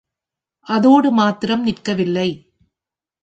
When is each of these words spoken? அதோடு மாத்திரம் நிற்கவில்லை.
அதோடு 0.67 1.11
மாத்திரம் 1.11 1.65
நிற்கவில்லை. 1.65 2.29